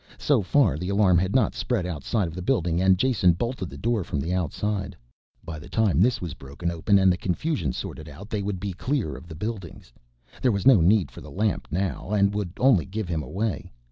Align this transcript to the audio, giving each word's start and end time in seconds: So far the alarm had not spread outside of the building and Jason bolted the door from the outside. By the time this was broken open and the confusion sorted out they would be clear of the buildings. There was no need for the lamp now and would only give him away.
So 0.17 0.41
far 0.41 0.79
the 0.79 0.89
alarm 0.89 1.19
had 1.19 1.35
not 1.35 1.53
spread 1.53 1.85
outside 1.85 2.27
of 2.27 2.33
the 2.33 2.41
building 2.41 2.81
and 2.81 2.97
Jason 2.97 3.33
bolted 3.33 3.69
the 3.69 3.77
door 3.77 4.03
from 4.03 4.19
the 4.19 4.33
outside. 4.33 4.95
By 5.43 5.59
the 5.59 5.69
time 5.69 6.01
this 6.01 6.19
was 6.19 6.33
broken 6.33 6.71
open 6.71 6.97
and 6.97 7.11
the 7.13 7.17
confusion 7.17 7.71
sorted 7.71 8.09
out 8.09 8.27
they 8.31 8.41
would 8.41 8.59
be 8.59 8.73
clear 8.73 9.15
of 9.15 9.27
the 9.27 9.35
buildings. 9.35 9.93
There 10.41 10.51
was 10.51 10.65
no 10.65 10.81
need 10.81 11.11
for 11.11 11.21
the 11.21 11.29
lamp 11.29 11.67
now 11.69 12.13
and 12.13 12.33
would 12.33 12.51
only 12.57 12.87
give 12.87 13.07
him 13.09 13.21
away. 13.21 13.71